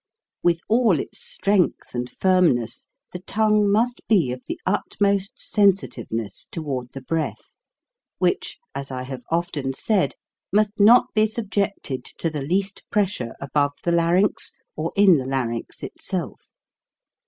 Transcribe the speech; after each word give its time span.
With 0.41 0.61
all 0.67 0.99
its 0.99 1.21
strength 1.23 1.93
and 1.93 2.09
firmness 2.09 2.87
the 3.13 3.19
tongue 3.19 3.71
must 3.71 4.01
be 4.07 4.31
of 4.31 4.41
the 4.47 4.59
utmost 4.65 5.39
sensitiveness 5.39 6.47
toward 6.51 6.91
the 6.93 7.01
breath, 7.03 7.53
which, 8.17 8.57
as 8.73 8.89
I 8.89 9.03
have 9.03 9.21
often 9.29 9.73
said, 9.73 10.15
must 10.51 10.79
not 10.79 11.13
be 11.13 11.27
subjected 11.27 12.03
to 12.17 12.31
the 12.31 12.41
least 12.41 12.81
pressure 12.89 13.35
above 13.39 13.73
the 13.83 13.91
larynx 13.91 14.53
or 14.75 14.91
in 14.95 15.17
the 15.19 15.27
larynx 15.27 15.83
itself. 15.83 16.49